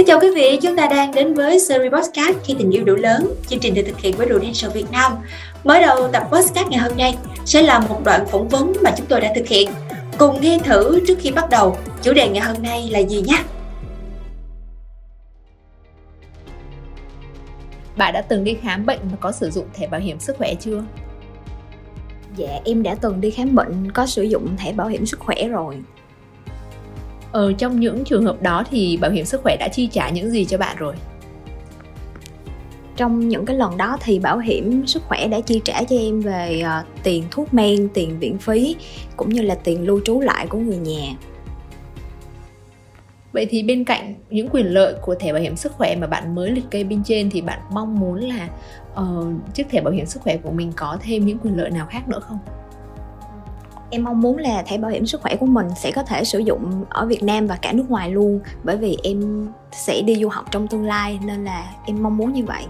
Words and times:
Xin 0.00 0.06
chào 0.06 0.20
quý 0.20 0.28
vị, 0.34 0.58
chúng 0.62 0.76
ta 0.76 0.86
đang 0.86 1.14
đến 1.14 1.34
với 1.34 1.58
series 1.58 1.92
podcast 1.92 2.36
Khi 2.44 2.54
tình 2.58 2.70
yêu 2.70 2.84
đủ 2.84 2.94
lớn, 2.94 3.34
chương 3.46 3.60
trình 3.60 3.74
được 3.74 3.82
thực 3.86 3.98
hiện 4.00 4.16
với 4.16 4.26
Prudential 4.26 4.70
Việt 4.70 4.90
Nam. 4.92 5.12
Mới 5.64 5.80
đầu 5.80 6.08
tập 6.12 6.22
podcast 6.32 6.68
ngày 6.68 6.80
hôm 6.80 6.96
nay 6.96 7.16
sẽ 7.44 7.62
là 7.62 7.80
một 7.80 8.00
đoạn 8.04 8.26
phỏng 8.26 8.48
vấn 8.48 8.72
mà 8.82 8.90
chúng 8.96 9.06
tôi 9.06 9.20
đã 9.20 9.32
thực 9.36 9.48
hiện. 9.48 9.70
Cùng 10.18 10.40
nghe 10.40 10.58
thử 10.64 11.00
trước 11.08 11.18
khi 11.20 11.30
bắt 11.30 11.50
đầu, 11.50 11.76
chủ 12.02 12.12
đề 12.12 12.28
ngày 12.28 12.40
hôm 12.40 12.62
nay 12.62 12.88
là 12.90 12.98
gì 12.98 13.22
nhé? 13.22 13.38
Bạn 17.96 18.12
đã 18.14 18.22
từng 18.22 18.44
đi 18.44 18.56
khám 18.62 18.86
bệnh 18.86 19.00
và 19.02 19.16
có 19.20 19.32
sử 19.32 19.50
dụng 19.50 19.66
thẻ 19.74 19.86
bảo 19.86 20.00
hiểm 20.00 20.20
sức 20.20 20.36
khỏe 20.36 20.54
chưa? 20.54 20.82
Dạ, 22.36 22.60
em 22.64 22.82
đã 22.82 22.94
từng 22.94 23.20
đi 23.20 23.30
khám 23.30 23.54
bệnh 23.54 23.90
có 23.92 24.06
sử 24.06 24.22
dụng 24.22 24.56
thẻ 24.56 24.72
bảo 24.72 24.88
hiểm 24.88 25.06
sức 25.06 25.20
khỏe 25.20 25.48
rồi. 25.48 25.76
Ở 27.32 27.52
trong 27.52 27.80
những 27.80 28.04
trường 28.04 28.24
hợp 28.24 28.42
đó 28.42 28.64
thì 28.70 28.98
bảo 29.00 29.10
hiểm 29.10 29.24
sức 29.24 29.42
khỏe 29.42 29.56
đã 29.56 29.68
chi 29.68 29.86
trả 29.92 30.10
những 30.10 30.30
gì 30.30 30.44
cho 30.44 30.58
bạn 30.58 30.76
rồi? 30.76 30.94
Trong 32.96 33.28
những 33.28 33.46
cái 33.46 33.56
lần 33.56 33.76
đó 33.76 33.96
thì 34.00 34.18
bảo 34.18 34.38
hiểm 34.38 34.86
sức 34.86 35.02
khỏe 35.08 35.28
đã 35.28 35.40
chi 35.40 35.60
trả 35.64 35.82
cho 35.82 35.96
em 35.96 36.20
về 36.20 36.62
uh, 36.80 36.86
tiền 37.02 37.24
thuốc 37.30 37.54
men, 37.54 37.88
tiền 37.94 38.18
viện 38.18 38.38
phí 38.38 38.76
cũng 39.16 39.28
như 39.28 39.42
là 39.42 39.54
tiền 39.54 39.86
lưu 39.86 40.00
trú 40.04 40.20
lại 40.20 40.46
của 40.46 40.58
người 40.58 40.76
nhà. 40.76 41.14
Vậy 43.32 43.46
thì 43.50 43.62
bên 43.62 43.84
cạnh 43.84 44.14
những 44.30 44.48
quyền 44.48 44.66
lợi 44.66 44.94
của 45.02 45.14
thẻ 45.14 45.32
bảo 45.32 45.42
hiểm 45.42 45.56
sức 45.56 45.72
khỏe 45.72 45.96
mà 45.96 46.06
bạn 46.06 46.34
mới 46.34 46.50
liệt 46.50 46.64
kê 46.70 46.84
bên 46.84 47.02
trên 47.04 47.30
thì 47.30 47.40
bạn 47.40 47.60
mong 47.72 48.00
muốn 48.00 48.20
là 48.20 48.48
uh, 49.00 49.54
chiếc 49.54 49.70
thẻ 49.70 49.80
bảo 49.80 49.92
hiểm 49.92 50.06
sức 50.06 50.22
khỏe 50.22 50.36
của 50.36 50.50
mình 50.50 50.72
có 50.76 50.98
thêm 51.00 51.26
những 51.26 51.38
quyền 51.38 51.56
lợi 51.56 51.70
nào 51.70 51.86
khác 51.90 52.08
nữa 52.08 52.20
không? 52.20 52.38
Em 53.90 54.04
mong 54.04 54.20
muốn 54.20 54.36
là 54.36 54.62
thẻ 54.62 54.78
bảo 54.78 54.90
hiểm 54.90 55.06
sức 55.06 55.22
khỏe 55.22 55.36
của 55.36 55.46
mình 55.46 55.66
sẽ 55.76 55.90
có 55.90 56.02
thể 56.02 56.24
sử 56.24 56.38
dụng 56.38 56.84
ở 56.88 57.06
Việt 57.06 57.22
Nam 57.22 57.46
và 57.46 57.56
cả 57.56 57.72
nước 57.72 57.90
ngoài 57.90 58.10
luôn 58.10 58.40
bởi 58.64 58.76
vì 58.76 58.98
em 59.02 59.48
sẽ 59.72 60.02
đi 60.02 60.16
du 60.16 60.28
học 60.28 60.44
trong 60.50 60.68
tương 60.68 60.84
lai 60.84 61.18
nên 61.24 61.44
là 61.44 61.64
em 61.86 62.02
mong 62.02 62.16
muốn 62.16 62.32
như 62.32 62.44
vậy 62.44 62.66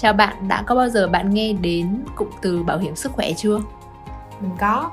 Chào 0.00 0.12
bạn, 0.12 0.48
đã 0.48 0.62
có 0.62 0.74
bao 0.74 0.88
giờ 0.88 1.08
bạn 1.08 1.34
nghe 1.34 1.52
đến 1.52 2.04
cụm 2.16 2.28
từ 2.42 2.62
bảo 2.62 2.78
hiểm 2.78 2.96
sức 2.96 3.12
khỏe 3.12 3.32
chưa? 3.32 3.60
Mình 4.40 4.50
có 4.58 4.90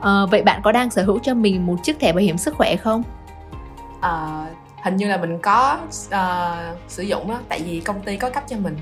à, 0.00 0.26
Vậy 0.30 0.42
bạn 0.42 0.60
có 0.64 0.72
đang 0.72 0.90
sở 0.90 1.02
hữu 1.02 1.18
cho 1.18 1.34
mình 1.34 1.66
một 1.66 1.76
chiếc 1.82 2.00
thẻ 2.00 2.12
bảo 2.12 2.20
hiểm 2.20 2.38
sức 2.38 2.54
khỏe 2.54 2.76
không? 2.76 3.02
À, 4.00 4.46
hình 4.82 4.96
như 4.96 5.08
là 5.08 5.16
mình 5.16 5.38
có 5.42 5.78
uh, 6.08 6.78
sử 6.88 7.02
dụng 7.02 7.28
đó 7.28 7.38
tại 7.48 7.60
vì 7.66 7.80
công 7.80 8.02
ty 8.02 8.16
có 8.16 8.30
cấp 8.30 8.44
cho 8.48 8.56
mình 8.56 8.76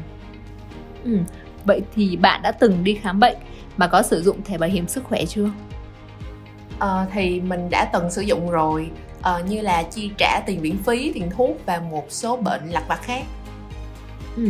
ừ. 1.05 1.19
Vậy 1.65 1.83
thì 1.95 2.17
bạn 2.17 2.43
đã 2.43 2.53
từng 2.53 2.85
đi 2.85 2.95
khám 2.95 3.21
bệnh 3.21 3.37
mà 3.77 3.87
có 3.87 4.03
sử 4.03 4.23
dụng 4.23 4.43
thẻ 4.45 4.59
bảo 4.59 4.71
hiểm 4.71 4.89
sức 4.89 5.05
khỏe 5.05 5.25
chưa? 5.25 5.51
À, 6.79 7.07
thì 7.13 7.41
mình 7.41 7.71
đã 7.71 7.91
từng 7.93 8.11
sử 8.11 8.23
dụng 8.23 8.51
rồi 8.51 8.91
à, 9.23 9.39
như 9.49 9.61
là 9.61 9.83
chi 9.83 10.11
trả 10.19 10.41
tiền 10.47 10.61
viện 10.61 10.77
phí, 10.87 11.13
tiền 11.13 11.31
thuốc 11.31 11.57
và 11.67 11.81
một 11.91 12.07
số 12.09 12.37
bệnh 12.37 12.69
lặt 12.69 12.85
vặt 12.89 13.01
khác. 13.03 13.23
Ừ. 14.37 14.49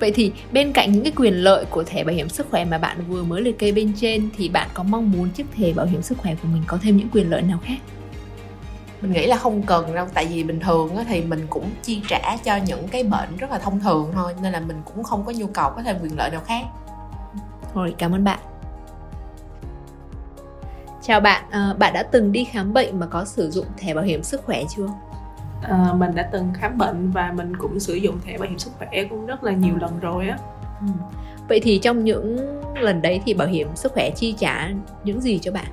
Vậy 0.00 0.12
thì 0.14 0.32
bên 0.52 0.72
cạnh 0.72 0.92
những 0.92 1.02
cái 1.02 1.12
quyền 1.16 1.34
lợi 1.34 1.64
của 1.64 1.84
thẻ 1.84 2.04
bảo 2.04 2.14
hiểm 2.14 2.28
sức 2.28 2.46
khỏe 2.50 2.64
mà 2.64 2.78
bạn 2.78 3.04
vừa 3.08 3.22
mới 3.22 3.42
liệt 3.42 3.58
kê 3.58 3.72
bên 3.72 3.92
trên 3.96 4.30
thì 4.36 4.48
bạn 4.48 4.68
có 4.74 4.82
mong 4.82 5.10
muốn 5.10 5.30
chiếc 5.30 5.46
thẻ 5.56 5.72
bảo 5.72 5.86
hiểm 5.86 6.02
sức 6.02 6.18
khỏe 6.18 6.34
của 6.42 6.48
mình 6.52 6.62
có 6.66 6.78
thêm 6.82 6.96
những 6.96 7.08
quyền 7.12 7.30
lợi 7.30 7.42
nào 7.42 7.58
khác? 7.64 7.78
Mình 9.00 9.12
nghĩ 9.12 9.26
là 9.26 9.36
không 9.36 9.62
cần 9.62 9.94
đâu 9.94 10.06
tại 10.14 10.26
vì 10.26 10.42
bình 10.42 10.60
thường 10.60 10.96
thì 11.08 11.22
mình 11.22 11.46
cũng 11.50 11.70
chi 11.82 12.02
trả 12.08 12.36
cho 12.44 12.56
những 12.56 12.88
cái 12.88 13.02
bệnh 13.02 13.36
rất 13.36 13.50
là 13.50 13.58
thông 13.58 13.80
thường 13.80 14.10
thôi 14.14 14.34
nên 14.42 14.52
là 14.52 14.60
mình 14.60 14.82
cũng 14.84 15.04
không 15.04 15.24
có 15.24 15.32
nhu 15.32 15.46
cầu 15.46 15.70
có 15.76 15.82
thêm 15.82 15.96
quyền 16.02 16.16
lợi 16.16 16.30
nào 16.30 16.42
khác. 16.46 16.62
Rồi, 17.74 17.94
cảm 17.98 18.14
ơn 18.14 18.24
bạn. 18.24 18.38
Chào 21.06 21.20
bạn, 21.20 21.44
à, 21.50 21.74
bạn 21.78 21.92
đã 21.94 22.02
từng 22.02 22.32
đi 22.32 22.44
khám 22.44 22.72
bệnh 22.72 23.00
mà 23.00 23.06
có 23.06 23.24
sử 23.24 23.50
dụng 23.50 23.66
thẻ 23.76 23.94
bảo 23.94 24.04
hiểm 24.04 24.22
sức 24.22 24.44
khỏe 24.44 24.62
chưa? 24.76 24.86
À, 25.62 25.92
mình 25.96 26.14
đã 26.14 26.28
từng 26.32 26.52
khám 26.54 26.78
bệnh 26.78 27.10
và 27.10 27.32
mình 27.36 27.56
cũng 27.56 27.80
sử 27.80 27.94
dụng 27.94 28.18
thẻ 28.24 28.38
bảo 28.38 28.48
hiểm 28.48 28.58
sức 28.58 28.70
khỏe 28.78 29.04
cũng 29.10 29.26
rất 29.26 29.44
là 29.44 29.52
nhiều 29.52 29.74
lần 29.80 30.00
rồi 30.00 30.28
á. 30.28 30.38
Ừ. 30.80 30.86
Vậy 31.48 31.60
thì 31.62 31.78
trong 31.78 32.04
những 32.04 32.38
lần 32.80 33.02
đấy 33.02 33.20
thì 33.24 33.34
bảo 33.34 33.48
hiểm 33.48 33.68
sức 33.74 33.92
khỏe 33.92 34.10
chi 34.16 34.34
trả 34.38 34.70
những 35.04 35.20
gì 35.20 35.38
cho 35.38 35.52
bạn? 35.52 35.66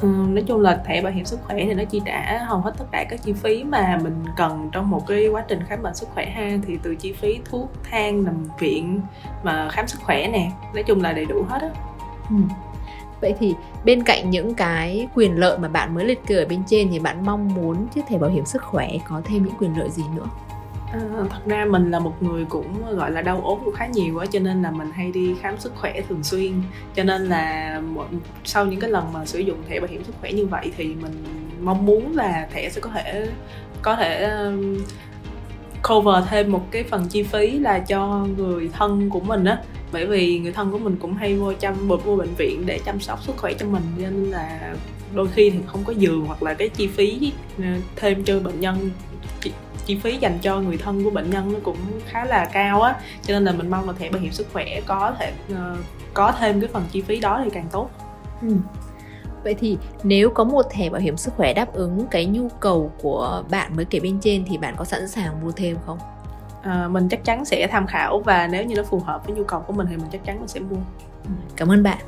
Ừ, 0.00 0.08
nói 0.08 0.44
chung 0.46 0.60
là 0.60 0.82
thẻ 0.86 1.02
bảo 1.02 1.12
hiểm 1.12 1.24
sức 1.24 1.40
khỏe 1.42 1.56
thì 1.64 1.74
nó 1.74 1.84
chi 1.84 2.00
trả 2.04 2.38
hầu 2.46 2.58
hết 2.58 2.72
tất 2.78 2.84
cả 2.92 3.04
các 3.10 3.22
chi 3.22 3.32
phí 3.32 3.64
mà 3.64 3.98
mình 4.02 4.24
cần 4.36 4.68
trong 4.72 4.90
một 4.90 5.06
cái 5.06 5.28
quá 5.28 5.44
trình 5.48 5.60
khám 5.68 5.82
bệnh 5.82 5.94
sức 5.94 6.08
khỏe 6.14 6.26
ha 6.26 6.58
thì 6.66 6.78
từ 6.82 6.94
chi 6.94 7.12
phí 7.12 7.40
thuốc 7.50 7.72
thang 7.90 8.24
nằm 8.24 8.44
viện 8.58 9.00
mà 9.42 9.68
khám 9.70 9.88
sức 9.88 9.98
khỏe 10.02 10.28
nè 10.32 10.50
nói 10.74 10.82
chung 10.82 11.02
là 11.02 11.12
đầy 11.12 11.24
đủ 11.24 11.44
hết 11.48 11.62
á 11.62 11.68
ừ. 12.30 12.36
Vậy 13.20 13.34
thì 13.38 13.54
bên 13.84 14.02
cạnh 14.02 14.30
những 14.30 14.54
cái 14.54 15.08
quyền 15.14 15.38
lợi 15.38 15.58
mà 15.58 15.68
bạn 15.68 15.94
mới 15.94 16.04
liệt 16.04 16.26
kê 16.26 16.36
ở 16.36 16.46
bên 16.46 16.62
trên 16.66 16.88
thì 16.90 16.98
bạn 16.98 17.26
mong 17.26 17.54
muốn 17.54 17.86
chiếc 17.88 18.02
thẻ 18.08 18.18
bảo 18.18 18.30
hiểm 18.30 18.44
sức 18.44 18.62
khỏe 18.62 18.90
có 19.08 19.20
thêm 19.24 19.44
những 19.44 19.54
quyền 19.58 19.78
lợi 19.78 19.90
gì 19.90 20.02
nữa? 20.16 20.26
À, 20.92 21.00
thật 21.30 21.40
ra 21.46 21.64
mình 21.64 21.90
là 21.90 21.98
một 21.98 22.22
người 22.22 22.44
cũng 22.44 22.96
gọi 22.96 23.10
là 23.10 23.22
đau 23.22 23.40
ốm 23.44 23.58
cũng 23.64 23.74
khá 23.74 23.86
nhiều 23.86 24.14
quá 24.18 24.26
cho 24.26 24.38
nên 24.38 24.62
là 24.62 24.70
mình 24.70 24.90
hay 24.90 25.12
đi 25.12 25.34
khám 25.40 25.58
sức 25.58 25.72
khỏe 25.76 26.00
thường 26.08 26.22
xuyên 26.22 26.52
cho 26.94 27.04
nên 27.04 27.26
là 27.26 27.82
sau 28.44 28.66
những 28.66 28.80
cái 28.80 28.90
lần 28.90 29.12
mà 29.12 29.24
sử 29.24 29.38
dụng 29.38 29.56
thẻ 29.68 29.80
bảo 29.80 29.88
hiểm 29.90 30.04
sức 30.04 30.14
khỏe 30.20 30.32
như 30.32 30.46
vậy 30.46 30.72
thì 30.76 30.84
mình 30.84 31.24
mong 31.60 31.86
muốn 31.86 32.16
là 32.16 32.48
thẻ 32.52 32.70
sẽ 32.70 32.80
có 32.80 32.90
thể 32.90 33.28
có 33.82 33.96
thể 33.96 34.24
um, 34.24 34.76
cover 35.88 36.24
thêm 36.30 36.52
một 36.52 36.66
cái 36.70 36.82
phần 36.82 37.08
chi 37.08 37.22
phí 37.22 37.58
là 37.58 37.78
cho 37.78 38.26
người 38.36 38.70
thân 38.72 39.10
của 39.10 39.20
mình 39.20 39.44
á 39.44 39.58
bởi 39.92 40.06
vì 40.06 40.38
người 40.38 40.52
thân 40.52 40.72
của 40.72 40.78
mình 40.78 40.96
cũng 41.00 41.14
hay 41.14 41.36
vô 41.36 41.52
chăm 41.52 41.88
vô 41.88 42.16
bệnh 42.16 42.34
viện 42.34 42.66
để 42.66 42.80
chăm 42.84 43.00
sóc 43.00 43.22
sức 43.22 43.36
khỏe 43.36 43.52
cho 43.58 43.66
mình 43.66 43.82
nên 43.96 44.24
là 44.24 44.74
đôi 45.14 45.28
khi 45.28 45.50
thì 45.50 45.58
không 45.66 45.84
có 45.84 45.92
giường 45.92 46.24
hoặc 46.26 46.42
là 46.42 46.54
cái 46.54 46.68
chi 46.68 46.86
phí 46.86 47.32
ờ, 47.58 47.64
thêm 47.96 48.24
cho 48.24 48.40
bệnh 48.40 48.60
nhân 48.60 48.90
chi, 49.40 49.52
chi 49.86 49.98
phí 50.02 50.16
dành 50.16 50.38
cho 50.42 50.60
người 50.60 50.76
thân 50.76 51.04
của 51.04 51.10
bệnh 51.10 51.30
nhân 51.30 51.52
nó 51.52 51.58
cũng 51.62 51.76
khá 52.06 52.24
là 52.24 52.50
cao 52.52 52.82
á 52.82 52.94
cho 53.22 53.34
nên 53.34 53.44
là 53.44 53.52
mình 53.52 53.70
mong 53.70 53.86
là 53.86 53.92
thẻ 53.98 54.10
bảo 54.10 54.22
hiểm 54.22 54.32
sức 54.32 54.46
khỏe 54.52 54.80
có 54.86 55.14
thể 55.18 55.32
uh, 55.52 55.78
có 56.14 56.32
thêm 56.38 56.60
cái 56.60 56.70
phần 56.72 56.84
chi 56.90 57.02
phí 57.02 57.20
đó 57.20 57.40
thì 57.44 57.50
càng 57.50 57.66
tốt 57.72 57.90
ừ. 58.42 58.48
Vậy 59.44 59.54
thì 59.54 59.78
nếu 60.02 60.30
có 60.30 60.44
một 60.44 60.62
thẻ 60.70 60.90
bảo 60.90 61.00
hiểm 61.00 61.16
sức 61.16 61.34
khỏe 61.36 61.54
đáp 61.54 61.72
ứng 61.72 62.06
cái 62.10 62.26
nhu 62.26 62.48
cầu 62.60 62.92
của 63.02 63.44
bạn 63.50 63.76
mới 63.76 63.84
kể 63.84 64.00
bên 64.00 64.18
trên 64.20 64.44
thì 64.48 64.58
bạn 64.58 64.74
có 64.76 64.84
sẵn 64.84 65.08
sàng 65.08 65.40
mua 65.42 65.50
thêm 65.50 65.76
không? 65.86 65.98
À, 66.68 66.88
mình 66.88 67.08
chắc 67.08 67.24
chắn 67.24 67.44
sẽ 67.44 67.66
tham 67.66 67.86
khảo 67.86 68.22
và 68.24 68.48
nếu 68.52 68.64
như 68.64 68.76
nó 68.76 68.82
phù 68.82 68.98
hợp 68.98 69.26
với 69.26 69.36
nhu 69.36 69.44
cầu 69.44 69.60
của 69.66 69.72
mình 69.72 69.86
thì 69.90 69.96
mình 69.96 70.06
chắc 70.12 70.24
chắn 70.24 70.38
mình 70.38 70.48
sẽ 70.48 70.60
mua. 70.60 70.76
Ừ, 71.24 71.30
cảm 71.56 71.68
ơn 71.68 71.82
bạn. 71.82 71.98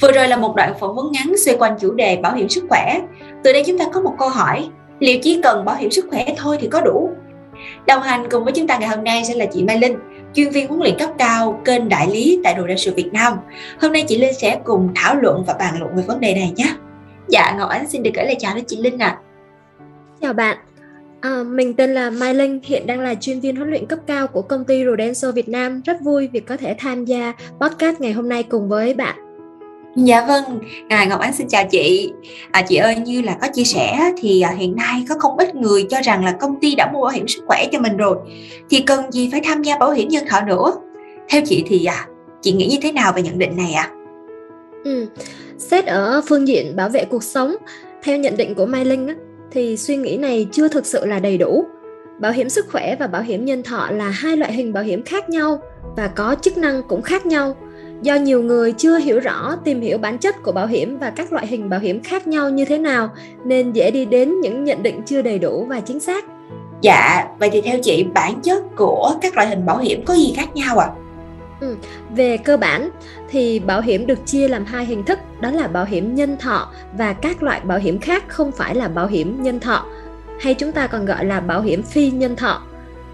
Vừa 0.00 0.12
rồi 0.12 0.28
là 0.28 0.36
một 0.36 0.56
đoạn 0.56 0.74
phỏng 0.80 0.94
vấn 0.94 1.12
ngắn 1.12 1.32
xoay 1.44 1.56
quanh 1.56 1.76
chủ 1.80 1.92
đề 1.92 2.16
bảo 2.16 2.34
hiểm 2.34 2.48
sức 2.48 2.64
khỏe. 2.68 3.00
Từ 3.44 3.52
đây 3.52 3.64
chúng 3.66 3.78
ta 3.78 3.84
có 3.92 4.00
một 4.00 4.14
câu 4.18 4.28
hỏi, 4.28 4.68
liệu 4.98 5.18
chỉ 5.22 5.40
cần 5.42 5.64
bảo 5.64 5.76
hiểm 5.76 5.90
sức 5.90 6.06
khỏe 6.10 6.26
thôi 6.36 6.56
thì 6.60 6.68
có 6.68 6.80
đủ? 6.80 7.10
Đồng 7.86 8.02
hành 8.02 8.30
cùng 8.30 8.44
với 8.44 8.52
chúng 8.52 8.66
ta 8.66 8.78
ngày 8.78 8.88
hôm 8.88 9.04
nay 9.04 9.24
sẽ 9.24 9.34
là 9.34 9.44
chị 9.52 9.64
Mai 9.64 9.78
Linh, 9.78 9.98
chuyên 10.34 10.50
viên 10.50 10.68
huấn 10.68 10.80
luyện 10.80 10.98
cấp 10.98 11.10
cao 11.18 11.60
kênh 11.64 11.88
đại 11.88 12.08
lý 12.12 12.40
tại 12.44 12.54
đồ 12.54 12.66
Đại 12.66 12.78
sự 12.78 12.94
Việt 12.94 13.12
Nam. 13.12 13.32
Hôm 13.80 13.92
nay 13.92 14.04
chị 14.08 14.18
Linh 14.18 14.34
sẽ 14.34 14.60
cùng 14.64 14.88
thảo 14.94 15.14
luận 15.14 15.44
và 15.46 15.54
bàn 15.58 15.74
luận 15.78 15.96
về 15.96 16.02
vấn 16.06 16.20
đề 16.20 16.34
này 16.34 16.52
nhé. 16.56 16.74
Dạ, 17.28 17.54
Ngọc 17.58 17.70
Ánh 17.70 17.88
xin 17.88 18.02
được 18.02 18.10
gửi 18.14 18.24
lời 18.24 18.36
chào 18.38 18.54
đến 18.54 18.64
chị 18.68 18.76
Linh 18.76 18.98
ạ. 18.98 19.08
À. 19.08 19.20
Chào 20.20 20.32
bạn, 20.32 20.56
À, 21.22 21.42
mình 21.46 21.74
tên 21.74 21.94
là 21.94 22.10
Mai 22.10 22.34
Linh, 22.34 22.60
hiện 22.64 22.86
đang 22.86 23.00
là 23.00 23.14
chuyên 23.14 23.40
viên 23.40 23.56
huấn 23.56 23.70
luyện 23.70 23.86
cấp 23.86 23.98
cao 24.06 24.26
của 24.26 24.42
công 24.42 24.64
ty 24.64 24.84
Rodenso 24.84 25.32
Việt 25.32 25.48
Nam. 25.48 25.80
Rất 25.84 26.00
vui 26.00 26.28
vì 26.32 26.40
có 26.40 26.56
thể 26.56 26.74
tham 26.78 27.04
gia 27.04 27.32
podcast 27.60 28.00
ngày 28.00 28.12
hôm 28.12 28.28
nay 28.28 28.42
cùng 28.42 28.68
với 28.68 28.94
bạn. 28.94 29.31
Dạ 29.96 30.26
vâng, 30.26 30.58
à, 30.88 31.04
Ngọc 31.04 31.20
Ánh 31.20 31.32
xin 31.32 31.48
chào 31.48 31.64
chị. 31.70 32.12
À, 32.50 32.62
chị 32.62 32.76
ơi 32.76 32.96
như 32.96 33.22
là 33.22 33.36
có 33.40 33.48
chia 33.54 33.64
sẻ 33.64 34.12
thì 34.16 34.40
à, 34.40 34.50
hiện 34.50 34.76
nay 34.76 35.04
có 35.08 35.14
không 35.18 35.36
ít 35.38 35.54
người 35.54 35.86
cho 35.90 36.00
rằng 36.04 36.24
là 36.24 36.32
công 36.32 36.60
ty 36.60 36.74
đã 36.74 36.90
mua 36.92 37.02
bảo 37.02 37.12
hiểm 37.12 37.28
sức 37.28 37.44
khỏe 37.46 37.66
cho 37.72 37.78
mình 37.78 37.96
rồi, 37.96 38.16
thì 38.70 38.80
cần 38.80 39.12
gì 39.12 39.28
phải 39.32 39.40
tham 39.44 39.62
gia 39.62 39.78
bảo 39.78 39.90
hiểm 39.90 40.08
nhân 40.08 40.24
thọ 40.30 40.40
nữa? 40.40 40.72
Theo 41.28 41.42
chị 41.44 41.64
thì 41.66 41.84
à, 41.84 42.06
chị 42.42 42.52
nghĩ 42.52 42.66
như 42.66 42.76
thế 42.82 42.92
nào 42.92 43.12
về 43.16 43.22
nhận 43.22 43.38
định 43.38 43.56
này 43.56 43.72
ạ? 43.72 43.90
À? 43.90 43.94
Ừ, 44.84 45.06
xét 45.58 45.86
ở 45.86 46.20
phương 46.28 46.48
diện 46.48 46.76
bảo 46.76 46.88
vệ 46.88 47.04
cuộc 47.04 47.24
sống, 47.24 47.56
theo 48.02 48.16
nhận 48.16 48.36
định 48.36 48.54
của 48.54 48.66
Mai 48.66 48.84
Linh 48.84 49.08
á, 49.08 49.14
thì 49.50 49.76
suy 49.76 49.96
nghĩ 49.96 50.16
này 50.16 50.46
chưa 50.52 50.68
thực 50.68 50.86
sự 50.86 51.06
là 51.06 51.18
đầy 51.18 51.38
đủ. 51.38 51.64
Bảo 52.20 52.32
hiểm 52.32 52.48
sức 52.48 52.66
khỏe 52.72 52.96
và 53.00 53.06
bảo 53.06 53.22
hiểm 53.22 53.44
nhân 53.44 53.62
thọ 53.62 53.88
là 53.90 54.08
hai 54.08 54.36
loại 54.36 54.52
hình 54.52 54.72
bảo 54.72 54.84
hiểm 54.84 55.02
khác 55.02 55.30
nhau 55.30 55.62
và 55.96 56.06
có 56.06 56.36
chức 56.42 56.58
năng 56.58 56.82
cũng 56.82 57.02
khác 57.02 57.26
nhau 57.26 57.56
do 58.02 58.14
nhiều 58.14 58.42
người 58.42 58.72
chưa 58.72 58.98
hiểu 58.98 59.20
rõ 59.20 59.56
tìm 59.64 59.80
hiểu 59.80 59.98
bản 59.98 60.18
chất 60.18 60.42
của 60.42 60.52
bảo 60.52 60.66
hiểm 60.66 60.98
và 60.98 61.10
các 61.10 61.32
loại 61.32 61.46
hình 61.46 61.70
bảo 61.70 61.80
hiểm 61.80 62.02
khác 62.02 62.26
nhau 62.26 62.50
như 62.50 62.64
thế 62.64 62.78
nào 62.78 63.10
nên 63.44 63.72
dễ 63.72 63.90
đi 63.90 64.04
đến 64.04 64.40
những 64.40 64.64
nhận 64.64 64.82
định 64.82 65.02
chưa 65.06 65.22
đầy 65.22 65.38
đủ 65.38 65.66
và 65.68 65.80
chính 65.80 66.00
xác 66.00 66.24
dạ 66.80 67.26
vậy 67.38 67.50
thì 67.52 67.60
theo 67.60 67.78
chị 67.82 68.06
bản 68.14 68.40
chất 68.42 68.62
của 68.76 69.14
các 69.22 69.34
loại 69.36 69.48
hình 69.48 69.66
bảo 69.66 69.78
hiểm 69.78 70.04
có 70.04 70.14
gì 70.14 70.32
khác 70.36 70.56
nhau 70.56 70.78
ạ 70.78 70.86
à? 70.86 70.96
Ừ. 71.60 71.76
Về 72.16 72.36
cơ 72.36 72.56
bản 72.56 72.90
thì 73.30 73.58
bảo 73.58 73.80
hiểm 73.80 74.06
được 74.06 74.26
chia 74.26 74.48
làm 74.48 74.64
hai 74.64 74.84
hình 74.84 75.04
thức 75.04 75.18
đó 75.40 75.50
là 75.50 75.68
bảo 75.68 75.84
hiểm 75.84 76.14
nhân 76.14 76.36
thọ 76.38 76.68
và 76.98 77.12
các 77.12 77.42
loại 77.42 77.60
bảo 77.60 77.78
hiểm 77.78 77.98
khác 77.98 78.24
không 78.28 78.52
phải 78.52 78.74
là 78.74 78.88
bảo 78.88 79.06
hiểm 79.06 79.42
nhân 79.42 79.60
thọ 79.60 79.86
hay 80.40 80.54
chúng 80.54 80.72
ta 80.72 80.86
còn 80.86 81.04
gọi 81.04 81.24
là 81.24 81.40
bảo 81.40 81.62
hiểm 81.62 81.82
phi 81.82 82.10
nhân 82.10 82.36
thọ. 82.36 82.62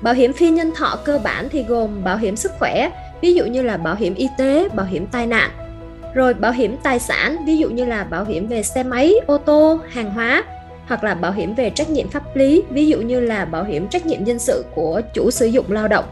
Bảo 0.03 0.15
hiểm 0.15 0.33
phi 0.33 0.51
nhân 0.51 0.73
thọ 0.75 0.99
cơ 1.05 1.21
bản 1.25 1.49
thì 1.51 1.63
gồm 1.63 2.05
bảo 2.05 2.17
hiểm 2.17 2.37
sức 2.37 2.53
khỏe, 2.59 2.91
ví 3.21 3.35
dụ 3.35 3.45
như 3.45 3.63
là 3.63 3.77
bảo 3.77 3.95
hiểm 3.95 4.15
y 4.15 4.29
tế, 4.39 4.69
bảo 4.69 4.87
hiểm 4.87 5.07
tai 5.07 5.27
nạn. 5.27 5.51
Rồi 6.15 6.35
bảo 6.35 6.53
hiểm 6.53 6.77
tài 6.83 6.99
sản, 6.99 7.37
ví 7.47 7.57
dụ 7.57 7.71
như 7.71 7.85
là 7.85 8.05
bảo 8.05 8.25
hiểm 8.25 8.47
về 8.47 8.63
xe 8.63 8.83
máy, 8.83 9.15
ô 9.27 9.39
tô, 9.39 9.81
hàng 9.89 10.11
hóa 10.11 10.45
hoặc 10.87 11.05
là 11.05 11.15
bảo 11.15 11.33
hiểm 11.33 11.55
về 11.55 11.71
trách 11.71 11.91
nhiệm 11.91 12.09
pháp 12.09 12.37
lý, 12.37 12.63
ví 12.71 12.87
dụ 12.87 13.01
như 13.01 13.21
là 13.21 13.45
bảo 13.45 13.65
hiểm 13.65 13.89
trách 13.89 14.07
nhiệm 14.07 14.25
dân 14.25 14.39
sự 14.39 14.65
của 14.75 15.01
chủ 15.15 15.31
sử 15.31 15.47
dụng 15.47 15.73
lao 15.73 15.89
động. 15.89 16.05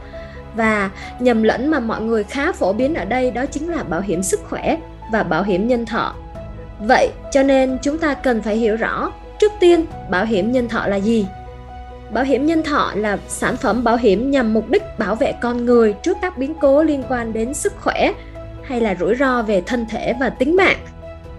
Và 0.55 0.91
nhầm 1.21 1.43
lẫn 1.43 1.69
mà 1.69 1.81
mọi 1.81 2.01
người 2.01 2.25
khá 2.25 2.53
phổ 2.53 2.73
biến 2.73 2.95
ở 2.95 3.05
đây 3.05 3.31
đó 3.31 3.47
chính 3.47 3.69
là 3.69 3.83
bảo 3.83 4.01
hiểm 4.01 4.23
sức 4.23 4.41
khỏe 4.51 4.77
và 5.13 5.23
bảo 5.23 5.43
hiểm 5.43 5.69
nhân 5.69 5.87
thọ. 5.87 6.15
Vậy 6.81 7.09
cho 7.33 7.43
nên 7.43 7.79
chúng 7.83 7.99
ta 7.99 8.15
cần 8.15 8.43
phải 8.43 8.57
hiểu 8.57 8.77
rõ 8.77 9.13
trước 9.39 9.53
tiên 9.61 9.85
bảo 10.11 10.25
hiểm 10.25 10.53
nhân 10.53 10.69
thọ 10.69 10.87
là 10.87 10.97
gì 10.97 11.27
Bảo 12.11 12.25
hiểm 12.25 12.47
nhân 12.47 12.63
thọ 12.63 12.93
là 12.95 13.19
sản 13.29 13.57
phẩm 13.57 13.85
bảo 13.85 13.97
hiểm 13.97 14.31
nhằm 14.31 14.55
mục 14.55 14.71
đích 14.71 14.83
bảo 14.99 15.15
vệ 15.15 15.33
con 15.41 15.65
người 15.65 15.93
trước 15.93 16.17
các 16.23 16.39
biến 16.39 16.55
cố 16.61 16.83
liên 16.83 17.03
quan 17.09 17.33
đến 17.33 17.55
sức 17.55 17.73
khỏe 17.81 18.13
hay 18.63 18.81
là 18.81 18.97
rủi 19.01 19.15
ro 19.15 19.43
về 19.43 19.63
thân 19.67 19.87
thể 19.91 20.15
và 20.21 20.31
tính 20.31 20.57
mạng. 20.57 20.79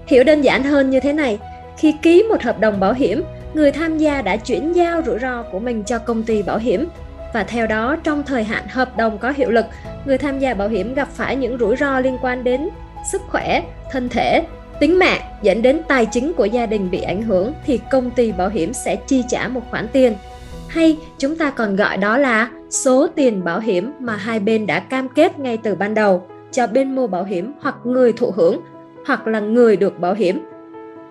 Hiểu 0.08 0.24
đơn 0.24 0.42
giản 0.42 0.64
hơn 0.64 0.90
như 0.90 1.00
thế 1.00 1.14
này, 1.14 1.40
khi 1.78 1.96
ký 2.02 2.24
một 2.24 2.42
hợp 2.42 2.60
đồng 2.60 2.80
bảo 2.80 2.94
hiểm, 2.94 3.24
người 3.54 3.72
tham 3.72 3.98
gia 3.98 4.22
đã 4.22 4.36
chuyển 4.36 4.74
giao 4.74 5.02
rủi 5.06 5.20
ro 5.20 5.44
của 5.52 5.60
mình 5.60 5.84
cho 5.84 6.00
công 6.00 6.24
ty 6.24 6.44
bảo 6.44 6.58
hiểm 6.58 6.88
và 7.34 7.44
theo 7.44 7.68
đó 7.68 7.96
trong 8.04 8.24
thời 8.24 8.44
hạn 8.44 8.64
hợp 8.70 8.98
đồng 8.98 9.18
có 9.18 9.34
hiệu 9.38 9.50
lực, 9.50 9.66
người 10.06 10.18
tham 10.18 10.40
gia 10.40 10.54
bảo 10.54 10.70
hiểm 10.70 10.94
gặp 10.94 11.08
phải 11.14 11.36
những 11.36 11.58
rủi 11.58 11.76
ro 11.76 12.00
liên 12.00 12.18
quan 12.22 12.44
đến 12.44 12.70
sức 13.12 13.22
khỏe, 13.30 13.64
thân 13.92 14.10
thể, 14.10 14.44
tính 14.80 15.00
mạng 15.00 15.22
dẫn 15.42 15.62
đến 15.62 15.82
tài 15.88 16.06
chính 16.06 16.34
của 16.34 16.46
gia 16.46 16.66
đình 16.66 16.92
bị 16.92 17.02
ảnh 17.02 17.22
hưởng 17.22 17.54
thì 17.66 17.80
công 17.92 18.12
ty 18.12 18.32
bảo 18.32 18.50
hiểm 18.50 18.74
sẽ 18.74 18.96
chi 18.96 19.24
trả 19.30 19.48
một 19.48 19.62
khoản 19.70 19.88
tiền 19.88 20.16
hay 20.68 20.98
chúng 21.18 21.36
ta 21.36 21.50
còn 21.50 21.76
gọi 21.76 21.98
đó 21.98 22.18
là 22.18 22.50
số 22.70 23.08
tiền 23.08 23.44
bảo 23.44 23.60
hiểm 23.60 23.92
mà 24.00 24.16
hai 24.16 24.40
bên 24.40 24.66
đã 24.66 24.80
cam 24.80 25.10
kết 25.10 25.40
ngay 25.40 25.58
từ 25.58 25.76
ban 25.76 25.94
đầu 25.94 26.28
cho 26.52 26.68
bên 26.68 26.96
mua 26.96 27.08
bảo 27.08 27.24
hiểm 27.24 27.54
hoặc 27.60 27.76
người 27.84 28.14
thụ 28.14 28.32
hưởng 28.36 28.62
hoặc 29.06 29.28
là 29.28 29.40
người 29.40 29.76
được 29.76 30.00
bảo 30.00 30.14
hiểm. 30.14 30.40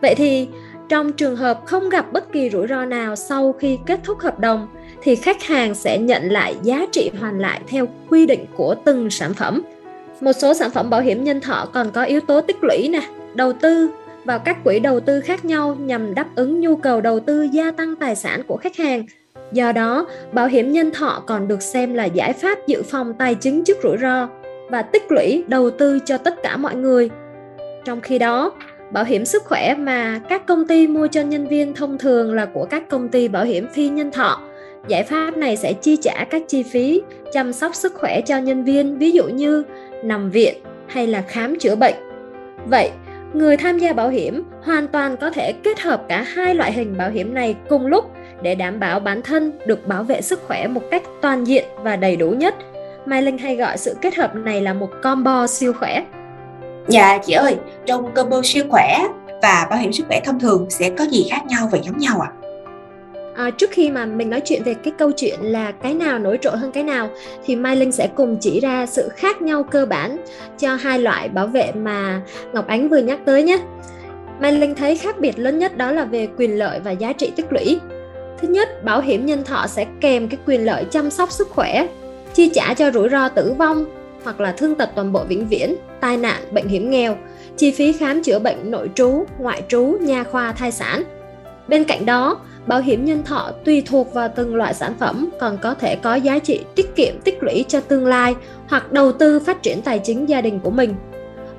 Vậy 0.02 0.14
thì 0.14 0.48
trong 0.88 1.12
trường 1.12 1.36
hợp 1.36 1.60
không 1.66 1.88
gặp 1.88 2.12
bất 2.12 2.32
kỳ 2.32 2.50
rủi 2.50 2.66
ro 2.66 2.84
nào 2.84 3.16
sau 3.16 3.52
khi 3.52 3.78
kết 3.86 4.00
thúc 4.04 4.18
hợp 4.20 4.38
đồng 4.38 4.68
thì 5.02 5.16
khách 5.16 5.42
hàng 5.42 5.74
sẽ 5.74 5.98
nhận 5.98 6.28
lại 6.28 6.56
giá 6.62 6.86
trị 6.92 7.10
hoàn 7.20 7.38
lại 7.38 7.60
theo 7.68 7.86
quy 8.10 8.26
định 8.26 8.44
của 8.56 8.74
từng 8.84 9.10
sản 9.10 9.34
phẩm. 9.34 9.62
Một 10.20 10.32
số 10.32 10.54
sản 10.54 10.70
phẩm 10.70 10.90
bảo 10.90 11.00
hiểm 11.00 11.24
nhân 11.24 11.40
thọ 11.40 11.68
còn 11.72 11.90
có 11.90 12.02
yếu 12.02 12.20
tố 12.20 12.40
tích 12.40 12.56
lũy 12.62 12.88
nè, 12.88 13.08
đầu 13.34 13.52
tư 13.52 13.88
vào 14.24 14.38
các 14.38 14.64
quỹ 14.64 14.80
đầu 14.80 15.00
tư 15.00 15.20
khác 15.20 15.44
nhau 15.44 15.76
nhằm 15.80 16.14
đáp 16.14 16.26
ứng 16.34 16.60
nhu 16.60 16.76
cầu 16.76 17.00
đầu 17.00 17.20
tư 17.20 17.42
gia 17.52 17.70
tăng 17.70 17.96
tài 17.96 18.16
sản 18.16 18.42
của 18.46 18.56
khách 18.56 18.76
hàng 18.76 19.06
Do 19.52 19.72
đó, 19.72 20.06
bảo 20.32 20.46
hiểm 20.46 20.72
nhân 20.72 20.90
thọ 20.90 21.22
còn 21.26 21.48
được 21.48 21.62
xem 21.62 21.94
là 21.94 22.04
giải 22.04 22.32
pháp 22.32 22.58
dự 22.66 22.82
phòng 22.82 23.14
tài 23.18 23.34
chính 23.34 23.64
trước 23.64 23.76
rủi 23.82 23.96
ro 23.98 24.28
và 24.70 24.82
tích 24.82 25.12
lũy 25.12 25.44
đầu 25.48 25.70
tư 25.70 25.98
cho 26.04 26.18
tất 26.18 26.42
cả 26.42 26.56
mọi 26.56 26.74
người. 26.74 27.10
Trong 27.84 28.00
khi 28.00 28.18
đó, 28.18 28.52
bảo 28.90 29.04
hiểm 29.04 29.24
sức 29.24 29.44
khỏe 29.44 29.74
mà 29.74 30.20
các 30.28 30.46
công 30.46 30.66
ty 30.66 30.86
mua 30.86 31.06
cho 31.06 31.22
nhân 31.22 31.48
viên 31.48 31.74
thông 31.74 31.98
thường 31.98 32.34
là 32.34 32.46
của 32.46 32.64
các 32.64 32.88
công 32.88 33.08
ty 33.08 33.28
bảo 33.28 33.44
hiểm 33.44 33.68
phi 33.68 33.88
nhân 33.88 34.10
thọ. 34.10 34.40
Giải 34.88 35.02
pháp 35.02 35.36
này 35.36 35.56
sẽ 35.56 35.72
chi 35.72 35.96
trả 35.96 36.24
các 36.30 36.42
chi 36.48 36.62
phí 36.62 37.02
chăm 37.32 37.52
sóc 37.52 37.74
sức 37.74 37.94
khỏe 37.94 38.20
cho 38.20 38.38
nhân 38.38 38.64
viên, 38.64 38.98
ví 38.98 39.10
dụ 39.10 39.24
như 39.24 39.62
nằm 40.04 40.30
viện 40.30 40.54
hay 40.86 41.06
là 41.06 41.22
khám 41.22 41.58
chữa 41.58 41.76
bệnh. 41.76 41.94
Vậy, 42.66 42.90
người 43.32 43.56
tham 43.56 43.78
gia 43.78 43.92
bảo 43.92 44.08
hiểm 44.08 44.44
hoàn 44.62 44.88
toàn 44.88 45.16
có 45.16 45.30
thể 45.30 45.52
kết 45.52 45.80
hợp 45.80 46.02
cả 46.08 46.22
hai 46.22 46.54
loại 46.54 46.72
hình 46.72 46.96
bảo 46.98 47.10
hiểm 47.10 47.34
này 47.34 47.56
cùng 47.68 47.86
lúc 47.86 48.10
để 48.42 48.54
đảm 48.54 48.80
bảo 48.80 49.00
bản 49.00 49.22
thân 49.22 49.52
được 49.66 49.86
bảo 49.86 50.02
vệ 50.02 50.20
sức 50.20 50.42
khỏe 50.46 50.66
một 50.66 50.82
cách 50.90 51.02
toàn 51.22 51.44
diện 51.44 51.64
và 51.82 51.96
đầy 51.96 52.16
đủ 52.16 52.30
nhất. 52.30 52.54
Mai 53.06 53.22
Linh 53.22 53.38
hay 53.38 53.56
gọi 53.56 53.78
sự 53.78 53.96
kết 54.02 54.14
hợp 54.14 54.34
này 54.34 54.60
là 54.60 54.72
một 54.72 54.88
combo 55.02 55.46
siêu 55.46 55.72
khỏe. 55.72 56.04
Dạ 56.88 57.18
chị 57.26 57.32
ơi, 57.32 57.56
trong 57.86 58.14
combo 58.14 58.40
siêu 58.44 58.64
khỏe 58.68 58.98
và 59.42 59.66
bảo 59.70 59.78
hiểm 59.78 59.92
sức 59.92 60.04
khỏe 60.06 60.20
thông 60.24 60.40
thường 60.40 60.66
sẽ 60.70 60.90
có 60.90 61.04
gì 61.04 61.26
khác 61.30 61.46
nhau 61.46 61.68
và 61.72 61.78
giống 61.78 61.98
nhau 61.98 62.20
ạ? 62.20 62.30
À? 62.42 62.46
À, 63.36 63.50
trước 63.50 63.70
khi 63.70 63.90
mà 63.90 64.06
mình 64.06 64.30
nói 64.30 64.40
chuyện 64.44 64.62
về 64.62 64.74
cái 64.74 64.92
câu 64.98 65.12
chuyện 65.12 65.40
là 65.42 65.72
cái 65.72 65.94
nào 65.94 66.18
nổi 66.18 66.38
trội 66.40 66.56
hơn 66.56 66.72
cái 66.72 66.84
nào 66.84 67.08
thì 67.44 67.56
Mai 67.56 67.76
Linh 67.76 67.92
sẽ 67.92 68.08
cùng 68.14 68.36
chỉ 68.40 68.60
ra 68.60 68.86
sự 68.86 69.08
khác 69.16 69.42
nhau 69.42 69.62
cơ 69.62 69.86
bản 69.86 70.16
cho 70.58 70.74
hai 70.74 70.98
loại 70.98 71.28
bảo 71.28 71.46
vệ 71.46 71.72
mà 71.72 72.22
Ngọc 72.52 72.66
Ánh 72.66 72.88
vừa 72.88 72.98
nhắc 72.98 73.18
tới 73.24 73.42
nhé. 73.42 73.58
Mai 74.40 74.52
Linh 74.52 74.74
thấy 74.74 74.96
khác 74.96 75.18
biệt 75.18 75.38
lớn 75.38 75.58
nhất 75.58 75.76
đó 75.76 75.90
là 75.90 76.04
về 76.04 76.28
quyền 76.38 76.58
lợi 76.58 76.80
và 76.80 76.90
giá 76.90 77.12
trị 77.12 77.32
tích 77.36 77.52
lũy. 77.52 77.80
Thứ 78.40 78.48
nhất, 78.48 78.84
bảo 78.84 79.00
hiểm 79.00 79.26
nhân 79.26 79.44
thọ 79.44 79.66
sẽ 79.66 79.86
kèm 80.00 80.28
cái 80.28 80.38
quyền 80.46 80.64
lợi 80.64 80.84
chăm 80.90 81.10
sóc 81.10 81.32
sức 81.32 81.50
khỏe, 81.50 81.86
chi 82.34 82.50
trả 82.54 82.74
cho 82.74 82.90
rủi 82.90 83.08
ro 83.08 83.28
tử 83.28 83.54
vong 83.58 83.84
hoặc 84.24 84.40
là 84.40 84.52
thương 84.52 84.74
tật 84.74 84.90
toàn 84.94 85.12
bộ 85.12 85.24
vĩnh 85.24 85.48
viễn, 85.48 85.74
tai 86.00 86.16
nạn, 86.16 86.42
bệnh 86.50 86.68
hiểm 86.68 86.90
nghèo, 86.90 87.16
chi 87.56 87.70
phí 87.70 87.92
khám 87.92 88.22
chữa 88.22 88.38
bệnh 88.38 88.70
nội 88.70 88.90
trú, 88.94 89.24
ngoại 89.38 89.62
trú, 89.68 89.96
nha 90.00 90.24
khoa, 90.24 90.52
thai 90.52 90.72
sản. 90.72 91.02
Bên 91.68 91.84
cạnh 91.84 92.06
đó, 92.06 92.40
bảo 92.66 92.80
hiểm 92.80 93.04
nhân 93.04 93.22
thọ 93.22 93.50
tùy 93.64 93.82
thuộc 93.86 94.14
vào 94.14 94.28
từng 94.36 94.54
loại 94.54 94.74
sản 94.74 94.94
phẩm 94.98 95.30
còn 95.40 95.58
có 95.62 95.74
thể 95.74 95.96
có 95.96 96.14
giá 96.14 96.38
trị 96.38 96.60
tiết 96.74 96.96
kiệm 96.96 97.14
tích 97.24 97.42
lũy 97.42 97.64
cho 97.68 97.80
tương 97.80 98.06
lai 98.06 98.34
hoặc 98.68 98.92
đầu 98.92 99.12
tư 99.12 99.38
phát 99.38 99.62
triển 99.62 99.82
tài 99.82 99.98
chính 99.98 100.28
gia 100.28 100.40
đình 100.40 100.60
của 100.60 100.70
mình. 100.70 100.94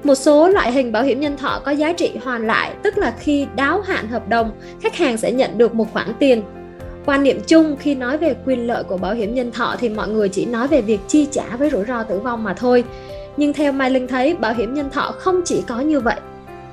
Một 0.04 0.16
số 0.16 0.48
loại 0.48 0.72
hình 0.72 0.92
bảo 0.92 1.04
hiểm 1.04 1.20
nhân 1.20 1.38
thọ 1.38 1.62
có 1.66 1.72
giá 1.72 1.94
trị 1.94 2.12
hoàn 2.24 2.48
lại, 2.48 2.74
tức 2.84 2.98
là 2.98 3.14
khi 3.20 3.48
đáo 3.56 3.82
hạn 3.82 4.08
hợp 4.08 4.30
đồng, 4.30 4.52
khách 4.82 4.96
hàng 4.96 5.18
sẽ 5.18 5.32
nhận 5.32 5.58
được 5.58 5.76
một 5.76 5.94
khoản 5.94 6.14
tiền 6.20 6.44
quan 7.07 7.24
niệm 7.24 7.42
chung, 7.48 7.75
khi 7.80 7.95
nói 7.95 8.18
về 8.18 8.36
quyền 8.45 8.68
lợi 8.68 8.83
của 8.83 8.98
bảo 8.98 9.13
hiểm 9.13 9.36
nhân 9.36 9.51
thọ 9.51 9.75
thì 9.80 9.89
mọi 9.89 10.07
người 10.07 10.30
chỉ 10.30 10.45
nói 10.45 10.68
về 10.68 10.81
việc 10.81 11.00
chi 11.07 11.27
trả 11.31 11.56
với 11.59 11.69
rủi 11.69 11.86
ro 11.86 12.04
tử 12.04 12.19
vong 12.19 12.44
mà 12.44 12.54
thôi. 12.54 12.83
Nhưng 13.38 13.54
theo 13.54 13.71
mai 13.71 13.92
linh 13.92 14.07
thấy, 14.07 14.36
bảo 14.36 14.54
hiểm 14.54 14.74
nhân 14.74 14.89
thọ 14.89 15.13
không 15.18 15.42
chỉ 15.45 15.63
có 15.68 15.80
như 15.80 16.00
vậy. 16.00 16.15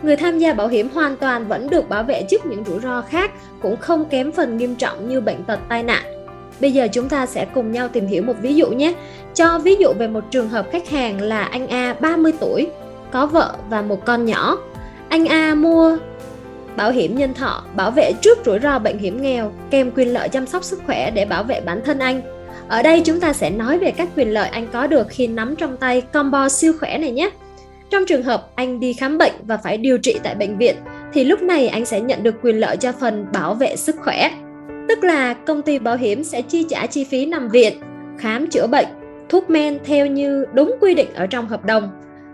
Người 0.02 0.16
tham 0.16 0.38
gia 0.38 0.52
bảo 0.52 0.69
hiểm 0.69 0.88
hoàn 0.94 1.16
toàn 1.16 1.48
vẫn 1.48 1.70
được 1.70 1.88
bảo 1.88 2.02
vệ 2.02 2.22
trước 2.22 2.46
những 2.46 2.64
rủi 2.64 2.81
ro 2.81 3.02
khác, 3.02 3.31
cũng 3.62 3.76
không 3.76 4.04
kém 4.04 4.32
phần 4.32 4.56
nghiêm 4.56 4.76
trọng 4.76 5.08
như 5.08 5.20
bệnh 5.20 5.44
tật, 5.44 5.58
tai 5.69 5.82
nạn. 5.82 6.02
Bây 6.60 6.72
giờ 6.72 6.88
chúng 6.92 7.08
ta 7.08 7.26
sẽ 7.26 7.46
cùng 7.54 7.72
nhau 7.72 7.88
tìm 7.88 8.06
hiểu 8.06 8.22
một 8.22 8.34
ví 8.40 8.54
dụ 8.54 8.69
nhé. 8.69 8.94
Cho 9.34 9.58
ví 9.58 9.76
dụ 9.76 9.92
về 9.98 10.08
một 10.08 10.25
trường 10.31 10.48
hợp 10.48 10.66
khách 10.72 10.88
hàng 10.88 11.20
là 11.20 11.44
anh 11.44 11.69
A 11.69 11.94
30 12.00 12.32
tuổi, 12.40 12.66
có 13.10 13.26
vợ 13.26 13.56
và 13.70 13.82
một 13.82 14.05
con 14.05 14.24
nhỏ. 14.24 14.58
Anh 15.08 15.26
A 15.26 15.55
mua 15.55 15.98
bảo 16.76 16.90
hiểm 16.90 17.19
nhân 17.19 17.34
thọ, 17.34 17.64
bảo 17.76 17.90
vệ 17.90 18.12
trước 18.20 18.38
rủi 18.44 18.58
ro 18.58 18.78
bệnh 18.78 18.98
hiểm 18.98 19.22
nghèo, 19.22 19.52
kèm 19.70 19.90
quyền 19.90 20.08
lợi 20.08 20.28
chăm 20.28 20.46
sóc 20.46 20.64
sức 20.64 20.81
khỏe 20.86 21.10
để 21.10 21.24
bảo 21.24 21.44
vệ 21.44 21.60
bản 21.60 21.81
thân 21.84 21.98
anh. 21.98 22.20
Ở 22.69 22.82
đây 22.82 23.02
chúng 23.04 23.20
ta 23.20 23.32
sẽ 23.32 23.50
nói 23.50 23.78
về 23.78 23.90
các 23.90 24.08
quyền 24.16 24.28
lợi 24.28 24.48
anh 24.48 24.66
có 24.72 24.86
được 24.86 25.06
khi 25.10 25.26
nắm 25.26 25.56
trong 25.56 25.76
tay 25.76 26.00
combo 26.00 26.48
siêu 26.48 26.72
khỏe 26.81 26.98
này 26.98 27.10
nhé. 27.10 27.31
Trong 27.90 28.04
trường 28.06 28.22
hợp 28.22 28.48
anh 28.54 28.81
đi 28.81 28.93
khám 28.93 29.19
bệnh 29.19 29.32
và 29.46 29.56
phải 29.56 29.76
điều 29.76 29.98
trị 29.98 30.19
tại 30.22 30.34
bệnh 30.34 30.58
viện, 30.58 30.76
thì 31.12 31.24
lúc 31.24 31.43
này 31.43 31.69
anh 31.69 31.84
sẽ 31.84 32.00
nhận 32.00 32.22
được 32.22 32.34
quyền 32.43 32.60
lợi 32.60 32.76
cho 32.76 32.93
phần 32.93 33.26
bảo 33.32 33.54
vệ 33.54 33.76
sức 33.76 33.96
khỏe. 34.04 34.31
Tức 34.88 35.04
là 35.04 35.34
công 35.34 35.62
ty 35.62 35.78
bảo 35.78 35.96
hiểm 35.96 36.24
sẽ 36.24 36.43
chi 36.43 36.66
trả 36.69 36.86
chi 36.86 37.04
phí 37.04 37.26
nằm 37.26 37.48
viện, 37.48 37.81
khám 38.19 38.46
chữa 38.46 38.66
bệnh, 38.66 38.86
thuốc 39.28 39.50
men 39.50 39.78
theo 39.84 40.06
như 40.06 40.44
đúng 40.52 40.76
quy 40.81 40.94
định 40.94 41.14
ở 41.14 41.26
trong 41.26 41.48
hợp 41.48 41.64
đồng. 41.64 41.90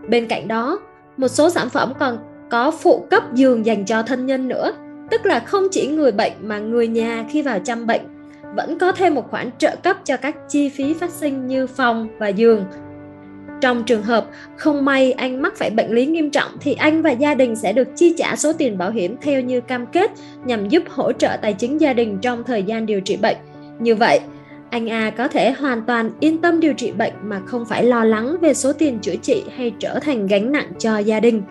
Bên 0.08 0.26
cạnh 0.26 0.48
đó, 0.48 0.80
một 1.16 1.28
số 1.28 1.50
sản 1.50 1.68
phẩm 1.70 1.92
còn 1.98 2.18
có 2.50 2.70
phụ 2.70 3.06
cấp 3.10 3.34
giường 3.34 3.66
dành 3.66 3.84
cho 3.84 4.02
thân 4.02 4.26
nhân 4.26 4.48
nữa 4.48 4.72
tức 5.10 5.26
là 5.26 5.40
không 5.40 5.66
chỉ 5.70 5.86
người 5.86 6.12
bệnh 6.12 6.32
mà 6.42 6.58
người 6.58 6.88
nhà 6.88 7.24
khi 7.30 7.42
vào 7.42 7.58
chăm 7.58 7.86
bệnh 7.86 8.00
vẫn 8.56 8.78
có 8.78 8.92
thêm 8.92 9.14
một 9.14 9.30
khoản 9.30 9.50
trợ 9.58 9.76
cấp 9.82 9.96
cho 10.04 10.16
các 10.16 10.36
chi 10.48 10.68
phí 10.68 10.94
phát 10.94 11.10
sinh 11.10 11.46
như 11.46 11.66
phòng 11.66 12.08
và 12.18 12.28
giường 12.28 12.64
trong 13.60 13.84
trường 13.84 14.02
hợp 14.02 14.26
không 14.56 14.84
may 14.84 15.12
anh 15.12 15.42
mắc 15.42 15.56
phải 15.56 15.70
bệnh 15.70 15.90
lý 15.90 16.06
nghiêm 16.06 16.30
trọng 16.30 16.50
thì 16.60 16.74
anh 16.74 17.02
và 17.02 17.10
gia 17.10 17.34
đình 17.34 17.56
sẽ 17.56 17.72
được 17.72 17.88
chi 17.96 18.14
trả 18.16 18.36
số 18.36 18.52
tiền 18.52 18.78
bảo 18.78 18.90
hiểm 18.90 19.16
theo 19.22 19.40
như 19.40 19.60
cam 19.60 19.86
kết 19.86 20.10
nhằm 20.44 20.68
giúp 20.68 20.82
hỗ 20.88 21.12
trợ 21.12 21.36
tài 21.42 21.52
chính 21.52 21.80
gia 21.80 21.92
đình 21.92 22.18
trong 22.22 22.44
thời 22.44 22.62
gian 22.62 22.86
điều 22.86 23.00
trị 23.00 23.16
bệnh. 23.16 23.36
Như 23.78 23.94
vậy, 23.94 24.20
anh 24.70 24.90
A 24.90 25.10
có 25.10 25.28
thể 25.28 25.50
hoàn 25.50 25.82
toàn 25.82 26.10
yên 26.20 26.38
tâm 26.38 26.60
điều 26.60 26.74
trị 26.74 26.92
bệnh 26.92 27.12
mà 27.24 27.40
không 27.46 27.64
phải 27.64 27.84
lo 27.84 28.04
lắng 28.04 28.36
về 28.40 28.54
số 28.54 28.72
tiền 28.72 28.98
chữa 28.98 29.16
trị 29.22 29.44
hay 29.56 29.72
trở 29.78 29.98
thành 29.98 30.26
gánh 30.26 30.52
nặng 30.52 30.72
cho 30.78 30.98
gia 30.98 31.20
đình. 31.20 31.42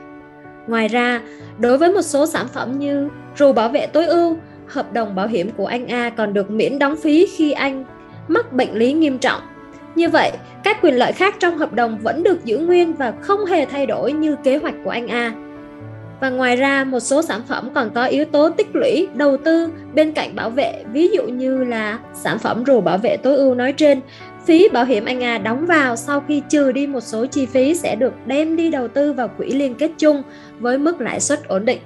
Ngoài 0.69 0.87
ra, 0.87 1.21
đối 1.59 1.77
với 1.77 1.91
một 1.91 2.01
số 2.01 2.25
sản 2.25 2.47
phẩm 2.53 2.79
như 2.79 3.09
rù 3.37 3.53
bảo 3.53 3.69
vệ 3.69 3.87
tối 3.87 4.05
ưu, 4.05 4.37
hợp 4.67 4.93
đồng 4.93 5.15
bảo 5.15 5.27
hiểm 5.27 5.49
của 5.57 5.65
anh 5.65 5.87
A 5.87 6.09
còn 6.09 6.33
được 6.33 6.51
miễn 6.51 6.79
đóng 6.79 6.95
phí 6.95 7.27
khi 7.35 7.51
anh 7.51 7.85
mắc 8.27 8.53
bệnh 8.53 8.73
lý 8.73 8.93
nghiêm 8.93 9.17
trọng. 9.17 9.41
Như 9.95 10.09
vậy, 10.09 10.31
các 10.63 10.81
quyền 10.81 10.95
lợi 10.95 11.11
khác 11.11 11.35
trong 11.39 11.57
hợp 11.57 11.73
đồng 11.73 11.97
vẫn 12.03 12.23
được 12.23 12.45
giữ 12.45 12.57
nguyên 12.57 12.93
và 12.93 13.13
không 13.21 13.45
hề 13.45 13.65
thay 13.65 13.85
đổi 13.85 14.13
như 14.13 14.35
kế 14.43 14.57
hoạch 14.57 14.75
của 14.83 14.89
anh 14.89 15.07
A. 15.07 15.33
Và 16.21 16.29
ngoài 16.29 16.55
ra, 16.55 16.83
một 16.83 16.99
số 16.99 17.21
sản 17.21 17.41
phẩm 17.47 17.69
còn 17.75 17.89
có 17.95 18.05
yếu 18.05 18.25
tố 18.25 18.49
tích 18.49 18.67
lũy, 18.73 19.07
đầu 19.15 19.37
tư 19.37 19.69
bên 19.93 20.11
cạnh 20.11 20.35
bảo 20.35 20.49
vệ, 20.49 20.83
ví 20.93 21.07
dụ 21.07 21.23
như 21.23 21.63
là 21.63 21.99
sản 22.13 22.39
phẩm 22.39 22.63
rùa 22.67 22.81
bảo 22.81 22.97
vệ 22.97 23.17
tối 23.17 23.37
ưu 23.37 23.55
nói 23.55 23.73
trên. 23.73 24.01
Phí 24.45 24.69
bảo 24.69 24.85
hiểm 24.85 25.05
anh 25.05 25.23
A 25.23 25.37
đóng 25.37 25.65
vào 25.65 25.95
sau 25.95 26.23
khi 26.27 26.41
trừ 26.49 26.71
đi 26.71 26.87
một 26.87 26.99
số 26.99 27.25
chi 27.25 27.45
phí 27.45 27.75
sẽ 27.75 27.95
được 27.95 28.13
đem 28.25 28.55
đi 28.55 28.71
đầu 28.71 28.87
tư 28.87 29.13
vào 29.13 29.27
quỹ 29.27 29.51
liên 29.51 29.75
kết 29.75 29.91
chung 29.97 30.23
với 30.59 30.77
mức 30.77 31.01
lãi 31.01 31.19
suất 31.19 31.47
ổn 31.47 31.65
định. 31.65 31.79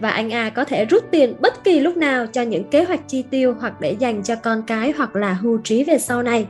Và 0.00 0.10
anh 0.10 0.32
A 0.32 0.50
có 0.50 0.64
thể 0.64 0.84
rút 0.84 1.04
tiền 1.10 1.34
bất 1.40 1.64
kỳ 1.64 1.80
lúc 1.80 1.96
nào 1.96 2.26
cho 2.26 2.42
những 2.42 2.64
kế 2.64 2.84
hoạch 2.84 3.08
chi 3.08 3.24
tiêu 3.30 3.54
hoặc 3.60 3.80
để 3.80 3.96
dành 3.98 4.22
cho 4.22 4.34
con 4.36 4.62
cái 4.66 4.92
hoặc 4.96 5.16
là 5.16 5.32
hưu 5.32 5.58
trí 5.64 5.84
về 5.84 5.98
sau 5.98 6.22
này. 6.22 6.46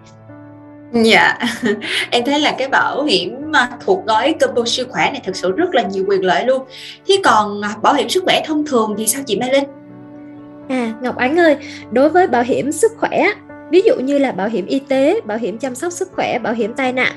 Dạ, 0.93 1.39
em 2.11 2.25
thấy 2.25 2.41
là 2.41 2.55
cái 2.59 2.69
bảo 2.69 3.05
hiểm 3.05 3.53
à, 3.53 3.71
thuộc 3.85 4.07
gói 4.07 4.35
combo 4.41 4.63
siêu 4.67 4.87
khỏe 4.91 5.11
này 5.11 5.23
thực 5.25 5.37
sự 5.37 5.53
rất 5.53 5.75
là 5.75 5.83
nhiều 5.83 6.05
quyền 6.09 6.25
lợi 6.25 6.47
luôn. 6.47 6.63
Thế 7.09 7.21
còn 7.25 7.61
à, 7.65 7.75
bảo 7.83 7.95
hiểm 7.95 8.09
sức 8.09 8.25
khỏe 8.25 8.43
thông 8.47 8.67
thường 8.67 8.95
thì 8.99 9.07
sao 9.07 9.23
chị 9.27 9.39
Mai 9.41 9.53
Linh? 9.53 9.65
À, 10.69 10.93
Ngọc 11.03 11.17
Ánh 11.17 11.39
ơi, 11.39 11.57
đối 11.91 12.09
với 12.09 12.27
bảo 12.27 12.43
hiểm 12.43 12.73
sức 12.73 12.93
khỏe, 12.99 13.27
ví 13.71 13.83
dụ 13.87 13.95
như 13.95 14.19
là 14.19 14.33
bảo 14.33 14.49
hiểm 14.49 14.67
y 14.67 14.79
tế, 14.79 15.21
bảo 15.25 15.39
hiểm 15.39 15.59
chăm 15.59 15.75
sóc 15.75 15.93
sức 15.93 16.09
khỏe, 16.13 16.39
bảo 16.39 16.53
hiểm 16.53 16.75
tai 16.75 16.93
nạn, 16.93 17.13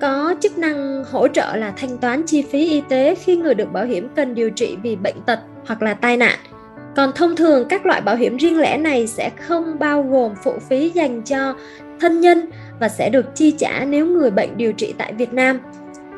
có 0.00 0.34
chức 0.40 0.58
năng 0.58 1.04
hỗ 1.10 1.28
trợ 1.28 1.56
là 1.56 1.72
thanh 1.76 1.98
toán 1.98 2.22
chi 2.26 2.42
phí 2.42 2.68
y 2.68 2.82
tế 2.88 3.14
khi 3.14 3.36
người 3.36 3.54
được 3.54 3.72
bảo 3.72 3.84
hiểm 3.84 4.08
cần 4.16 4.34
điều 4.34 4.50
trị 4.50 4.76
vì 4.82 4.96
bệnh 4.96 5.20
tật 5.26 5.38
hoặc 5.66 5.82
là 5.82 5.94
tai 5.94 6.16
nạn. 6.16 6.38
Còn 6.96 7.12
thông 7.14 7.36
thường 7.36 7.64
các 7.68 7.86
loại 7.86 8.00
bảo 8.00 8.16
hiểm 8.16 8.36
riêng 8.36 8.58
lẻ 8.58 8.76
này 8.76 9.06
sẽ 9.06 9.30
không 9.30 9.78
bao 9.78 10.02
gồm 10.02 10.34
phụ 10.44 10.52
phí 10.68 10.90
dành 10.94 11.22
cho 11.22 11.54
thân 12.02 12.20
nhân 12.20 12.46
và 12.80 12.88
sẽ 12.88 13.08
được 13.08 13.36
chi 13.36 13.54
trả 13.58 13.84
nếu 13.84 14.06
người 14.06 14.30
bệnh 14.30 14.56
điều 14.56 14.72
trị 14.72 14.94
tại 14.98 15.12
Việt 15.12 15.32
Nam. 15.32 15.60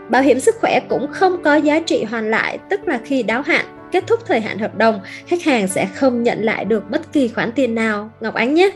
Bảo 0.09 0.23
hiểm 0.23 0.41
sức 0.41 0.55
khỏe 0.61 0.81
cũng 0.89 1.07
không 1.13 1.43
có 1.43 1.55
giá 1.55 1.81
trị 1.81 2.05
hoàn 2.05 2.31
lại, 2.31 2.59
tức 2.71 2.89
là 2.89 3.01
khi 3.05 3.23
đáo 3.23 3.43
hạn, 3.43 3.65
kết 3.93 4.05
thúc 4.07 4.21
thời 4.27 4.41
hạn 4.41 4.59
hợp 4.59 4.77
đồng, 4.77 5.01
khách 5.27 5.43
hàng 5.43 5.69
sẽ 5.69 5.87
không 5.95 6.23
nhận 6.23 6.43
lại 6.43 6.65
được 6.65 6.91
bất 6.91 7.13
kỳ 7.13 7.29
khoản 7.29 7.53
tiền 7.53 7.75
nào. 7.75 8.11
Ngọc 8.21 8.35
Ánh 8.35 8.55
nhé! 8.55 8.71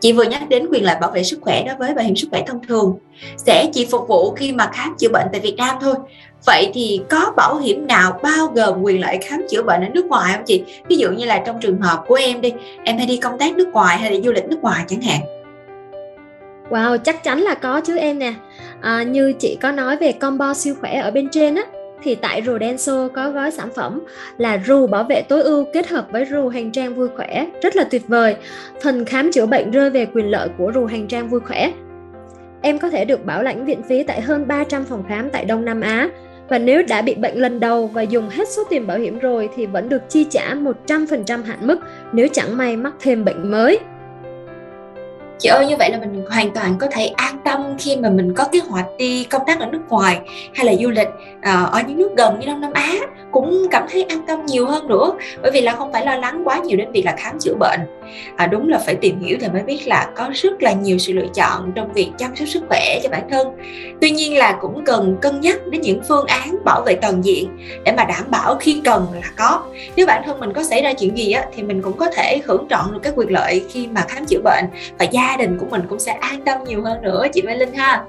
Chị 0.00 0.12
vừa 0.12 0.22
nhắc 0.22 0.48
đến 0.48 0.66
quyền 0.70 0.84
lợi 0.84 0.96
bảo 1.00 1.10
vệ 1.10 1.24
sức 1.24 1.38
khỏe 1.42 1.64
đối 1.66 1.76
với 1.76 1.94
bảo 1.94 2.04
hiểm 2.04 2.16
sức 2.16 2.28
khỏe 2.30 2.42
thông 2.46 2.66
thường 2.68 2.98
sẽ 3.36 3.70
chỉ 3.72 3.86
phục 3.90 4.08
vụ 4.08 4.32
khi 4.32 4.52
mà 4.52 4.70
khám 4.72 4.94
chữa 4.98 5.08
bệnh 5.08 5.26
tại 5.32 5.40
Việt 5.40 5.54
Nam 5.56 5.76
thôi. 5.80 5.94
Vậy 6.46 6.70
thì 6.74 7.00
có 7.10 7.32
bảo 7.36 7.58
hiểm 7.58 7.86
nào 7.86 8.20
bao 8.22 8.46
gồm 8.46 8.82
quyền 8.82 9.00
lợi 9.00 9.18
khám 9.22 9.42
chữa 9.50 9.62
bệnh 9.62 9.80
ở 9.80 9.88
nước 9.88 10.06
ngoài 10.06 10.32
không 10.34 10.44
chị? 10.46 10.62
Ví 10.88 10.96
dụ 10.96 11.10
như 11.10 11.24
là 11.24 11.42
trong 11.46 11.60
trường 11.60 11.80
hợp 11.80 12.04
của 12.06 12.14
em 12.14 12.40
đi, 12.40 12.52
em 12.84 12.96
hay 12.96 13.06
đi 13.06 13.16
công 13.16 13.38
tác 13.38 13.56
nước 13.56 13.68
ngoài 13.72 13.98
hay 13.98 14.10
là 14.10 14.20
du 14.24 14.32
lịch 14.32 14.48
nước 14.48 14.58
ngoài 14.62 14.84
chẳng 14.88 15.00
hạn. 15.00 15.41
Wow, 16.72 16.96
chắc 16.98 17.22
chắn 17.22 17.40
là 17.40 17.54
có 17.54 17.80
chứ 17.80 17.96
em 17.96 18.18
nè. 18.18 18.34
À, 18.80 19.02
như 19.02 19.32
chị 19.32 19.58
có 19.60 19.72
nói 19.72 19.96
về 19.96 20.12
combo 20.12 20.54
siêu 20.54 20.74
khỏe 20.80 20.98
ở 20.98 21.10
bên 21.10 21.28
trên 21.28 21.54
á, 21.54 21.62
thì 22.02 22.14
tại 22.14 22.42
Rodenso 22.42 23.08
có 23.08 23.30
gói 23.30 23.50
sản 23.50 23.68
phẩm 23.74 24.00
là 24.38 24.60
rù 24.66 24.86
bảo 24.86 25.04
vệ 25.04 25.22
tối 25.22 25.42
ưu 25.42 25.64
kết 25.72 25.88
hợp 25.88 26.06
với 26.10 26.24
rù 26.24 26.48
hành 26.48 26.70
trang 26.70 26.94
vui 26.94 27.08
khỏe, 27.16 27.46
rất 27.62 27.76
là 27.76 27.84
tuyệt 27.84 28.08
vời. 28.08 28.36
Phần 28.82 29.04
khám 29.04 29.32
chữa 29.32 29.46
bệnh 29.46 29.70
rơi 29.70 29.90
về 29.90 30.06
quyền 30.06 30.30
lợi 30.30 30.48
của 30.58 30.72
rù 30.74 30.84
hành 30.84 31.08
trang 31.08 31.28
vui 31.28 31.40
khỏe. 31.40 31.72
Em 32.62 32.78
có 32.78 32.90
thể 32.90 33.04
được 33.04 33.24
bảo 33.24 33.42
lãnh 33.42 33.64
viện 33.64 33.82
phí 33.88 34.02
tại 34.02 34.20
hơn 34.20 34.48
300 34.48 34.84
phòng 34.84 35.04
khám 35.08 35.30
tại 35.30 35.44
Đông 35.44 35.64
Nam 35.64 35.80
Á 35.80 36.08
và 36.48 36.58
nếu 36.58 36.82
đã 36.88 37.02
bị 37.02 37.14
bệnh 37.14 37.38
lần 37.38 37.60
đầu 37.60 37.86
và 37.86 38.02
dùng 38.02 38.28
hết 38.28 38.48
số 38.48 38.62
tiền 38.70 38.86
bảo 38.86 38.98
hiểm 38.98 39.18
rồi 39.18 39.48
thì 39.56 39.66
vẫn 39.66 39.88
được 39.88 40.02
chi 40.08 40.26
trả 40.30 40.54
100% 40.86 41.42
hạn 41.42 41.58
mức 41.60 41.78
nếu 42.12 42.28
chẳng 42.32 42.56
may 42.56 42.76
mắc 42.76 42.94
thêm 43.00 43.24
bệnh 43.24 43.50
mới 43.50 43.78
chị 45.42 45.48
ơi 45.48 45.66
như 45.66 45.76
vậy 45.76 45.90
là 45.90 45.98
mình 45.98 46.24
hoàn 46.30 46.50
toàn 46.50 46.78
có 46.78 46.86
thể 46.92 47.06
an 47.06 47.38
tâm 47.44 47.60
khi 47.78 47.96
mà 47.96 48.10
mình 48.10 48.34
có 48.34 48.44
kế 48.52 48.58
hoạch 48.58 48.86
đi 48.98 49.24
công 49.24 49.42
tác 49.46 49.60
ở 49.60 49.66
nước 49.66 49.82
ngoài 49.88 50.20
hay 50.54 50.66
là 50.66 50.74
du 50.82 50.90
lịch 50.90 51.08
ờ, 51.42 51.68
ở 51.72 51.80
những 51.86 51.98
nước 51.98 52.10
gần 52.16 52.40
như 52.40 52.46
đông 52.46 52.60
nam 52.60 52.72
á 52.72 52.94
cũng 53.32 53.66
cảm 53.70 53.86
thấy 53.90 54.02
an 54.02 54.26
tâm 54.26 54.46
nhiều 54.46 54.66
hơn 54.66 54.88
nữa. 54.88 55.12
Bởi 55.42 55.50
vì 55.50 55.60
là 55.60 55.72
không 55.72 55.92
phải 55.92 56.06
lo 56.06 56.16
lắng 56.16 56.42
quá 56.44 56.58
nhiều 56.58 56.78
đến 56.78 56.92
việc 56.92 57.04
là 57.04 57.14
khám 57.18 57.38
chữa 57.38 57.54
bệnh. 57.54 57.80
À, 58.36 58.46
đúng 58.46 58.68
là 58.68 58.78
phải 58.78 58.94
tìm 58.94 59.20
hiểu 59.20 59.38
thì 59.40 59.48
mới 59.48 59.62
biết 59.62 59.86
là 59.86 60.08
có 60.16 60.30
rất 60.34 60.62
là 60.62 60.72
nhiều 60.72 60.98
sự 60.98 61.12
lựa 61.12 61.26
chọn 61.34 61.72
trong 61.74 61.92
việc 61.92 62.10
chăm 62.18 62.36
sóc 62.36 62.48
sức 62.48 62.62
khỏe 62.68 63.00
cho 63.02 63.08
bản 63.08 63.28
thân. 63.30 63.48
Tuy 64.00 64.10
nhiên 64.10 64.38
là 64.38 64.58
cũng 64.60 64.84
cần 64.84 65.16
cân 65.20 65.40
nhắc 65.40 65.66
đến 65.66 65.80
những 65.80 66.00
phương 66.08 66.26
án 66.26 66.56
bảo 66.64 66.82
vệ 66.86 66.94
toàn 66.94 67.24
diện 67.24 67.48
để 67.84 67.92
mà 67.92 68.04
đảm 68.04 68.24
bảo 68.30 68.56
khi 68.56 68.80
cần 68.84 69.06
là 69.14 69.30
có. 69.36 69.62
Nếu 69.96 70.06
bản 70.06 70.22
thân 70.26 70.40
mình 70.40 70.52
có 70.52 70.62
xảy 70.62 70.82
ra 70.82 70.92
chuyện 70.92 71.18
gì 71.18 71.32
á 71.32 71.44
thì 71.56 71.62
mình 71.62 71.82
cũng 71.82 71.96
có 71.96 72.10
thể 72.10 72.40
hưởng 72.44 72.66
trọn 72.70 72.92
được 72.92 73.00
các 73.02 73.12
quyền 73.16 73.32
lợi 73.32 73.64
khi 73.70 73.86
mà 73.86 74.04
khám 74.08 74.24
chữa 74.26 74.40
bệnh 74.44 74.64
và 74.98 75.04
gia 75.04 75.31
đình 75.36 75.58
của 75.58 75.66
mình 75.70 75.82
cũng 75.88 75.98
sẽ 75.98 76.12
an 76.12 76.44
tâm 76.44 76.64
nhiều 76.64 76.82
hơn 76.82 77.02
nữa 77.02 77.26
chị 77.32 77.42
Mai 77.42 77.56
Linh 77.56 77.74
ha 77.74 78.04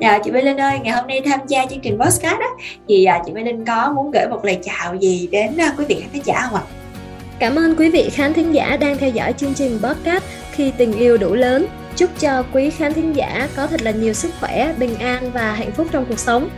Dạ 0.00 0.18
chị 0.24 0.30
Mai 0.30 0.42
Linh 0.42 0.60
ơi, 0.60 0.78
ngày 0.82 0.92
hôm 0.92 1.06
nay 1.06 1.22
tham 1.24 1.40
gia 1.46 1.66
chương 1.66 1.80
trình 1.80 1.98
podcast 1.98 2.40
á 2.40 2.48
thì 2.88 3.04
à, 3.04 3.22
chị 3.26 3.32
Mai 3.32 3.44
Linh 3.44 3.64
có 3.64 3.92
muốn 3.96 4.10
gửi 4.10 4.26
một 4.30 4.44
lời 4.44 4.58
chào 4.62 4.94
gì 4.94 5.28
đến 5.32 5.56
à, 5.58 5.74
quý 5.78 5.84
vị 5.88 6.04
khán 6.12 6.22
giả 6.24 6.40
không 6.42 6.54
ạ? 6.54 6.62
Cảm 7.38 7.56
ơn 7.58 7.76
quý 7.76 7.90
vị 7.90 8.10
khán 8.12 8.32
thính 8.32 8.54
giả 8.54 8.76
đang 8.76 8.98
theo 8.98 9.10
dõi 9.10 9.32
chương 9.32 9.54
trình 9.54 9.78
podcast 9.82 10.24
khi 10.52 10.72
tình 10.76 10.92
yêu 10.92 11.16
đủ 11.16 11.34
lớn. 11.34 11.66
Chúc 11.96 12.10
cho 12.20 12.42
quý 12.52 12.70
khán 12.70 12.92
thính 12.92 13.16
giả 13.16 13.48
có 13.56 13.66
thật 13.66 13.82
là 13.82 13.90
nhiều 13.90 14.12
sức 14.12 14.30
khỏe, 14.40 14.72
bình 14.78 14.94
an 14.98 15.30
và 15.30 15.52
hạnh 15.52 15.72
phúc 15.72 15.86
trong 15.92 16.04
cuộc 16.08 16.18
sống. 16.18 16.48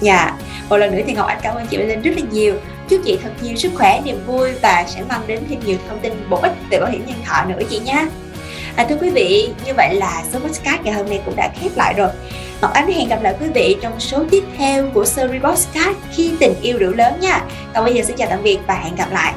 Dạ, 0.00 0.38
một 0.68 0.76
lần 0.76 0.96
nữa 0.96 1.02
thì 1.06 1.12
Ngọc 1.12 1.26
Anh 1.26 1.38
cảm 1.42 1.54
ơn 1.54 1.66
chị 1.66 1.78
Mai 1.78 1.86
Linh 1.86 2.02
rất 2.02 2.10
là 2.16 2.22
nhiều. 2.30 2.54
Chúc 2.88 3.00
chị 3.04 3.18
thật 3.22 3.30
nhiều 3.42 3.56
sức 3.56 3.72
khỏe, 3.74 4.00
niềm 4.04 4.18
vui 4.26 4.52
và 4.62 4.84
sẽ 4.88 5.02
mang 5.08 5.20
đến 5.26 5.40
thêm 5.50 5.60
nhiều 5.66 5.76
thông 5.88 5.98
tin 5.98 6.12
bổ 6.30 6.36
ích 6.36 6.52
về 6.70 6.80
bảo 6.80 6.90
hiểm 6.90 7.02
nhân 7.06 7.16
thọ 7.24 7.44
nữa 7.44 7.62
chị 7.70 7.78
nha. 7.78 8.06
À, 8.76 8.86
thưa 8.88 8.96
quý 9.00 9.10
vị, 9.10 9.50
như 9.66 9.72
vậy 9.76 9.94
là 9.94 10.24
số 10.32 10.38
podcast 10.38 10.82
ngày 10.82 10.94
hôm 10.94 11.06
nay 11.08 11.20
cũng 11.24 11.36
đã 11.36 11.52
khép 11.60 11.70
lại 11.76 11.94
rồi. 11.94 12.08
Ngọc 12.62 12.72
Ánh 12.72 12.92
hẹn 12.92 13.08
gặp 13.08 13.22
lại 13.22 13.34
quý 13.40 13.46
vị 13.54 13.76
trong 13.82 14.00
số 14.00 14.24
tiếp 14.30 14.44
theo 14.56 14.88
của 14.94 15.04
series 15.04 15.42
podcast 15.42 15.96
khi 16.12 16.32
tình 16.40 16.54
yêu 16.62 16.78
đủ 16.78 16.86
lớn 16.90 17.20
nha. 17.20 17.44
Còn 17.74 17.84
bây 17.84 17.94
giờ 17.94 18.02
xin 18.06 18.16
chào 18.16 18.28
tạm 18.30 18.42
biệt 18.42 18.58
và 18.66 18.74
hẹn 18.74 18.96
gặp 18.96 19.08
lại. 19.12 19.34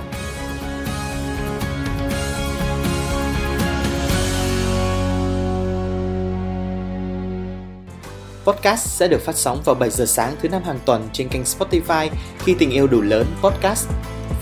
Podcast 8.46 8.88
sẽ 8.88 9.08
được 9.08 9.22
phát 9.26 9.36
sóng 9.36 9.62
vào 9.66 9.76
7 9.76 9.90
giờ 9.90 10.06
sáng 10.06 10.36
thứ 10.42 10.50
năm 10.50 10.64
hàng 10.64 10.80
tuần 10.86 11.10
trên 11.14 11.30
kênh 11.30 11.44
Spotify 11.44 12.10
khi 12.46 12.56
tình 12.60 12.70
yêu 12.70 12.88
đủ 12.88 13.02
lớn 13.02 13.26
podcast, 13.42 13.88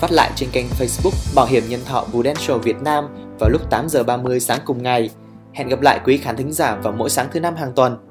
phát 0.00 0.12
lại 0.12 0.30
trên 0.36 0.48
kênh 0.52 0.66
Facebook 0.78 1.34
Bảo 1.34 1.46
hiểm 1.46 1.62
nhân 1.68 1.80
thọ 1.86 2.04
Prudential 2.12 2.58
Việt 2.58 2.76
Nam 2.82 3.27
vào 3.40 3.50
lúc 3.50 3.70
8 3.70 3.88
giờ 3.88 4.02
30 4.02 4.40
sáng 4.40 4.60
cùng 4.64 4.82
ngày. 4.82 5.10
Hẹn 5.52 5.68
gặp 5.68 5.80
lại 5.80 6.00
quý 6.04 6.16
khán 6.16 6.36
thính 6.36 6.52
giả 6.52 6.74
vào 6.74 6.92
mỗi 6.92 7.10
sáng 7.10 7.28
thứ 7.32 7.40
năm 7.40 7.56
hàng 7.56 7.72
tuần. 7.72 8.07